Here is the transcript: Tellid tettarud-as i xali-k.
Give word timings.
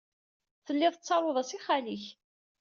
Tellid 0.65 0.93
tettarud-as 0.95 1.51
i 1.57 1.59
xali-k. 1.65 2.05